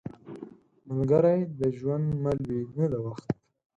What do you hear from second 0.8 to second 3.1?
ملګری د ژوند مل وي، نه د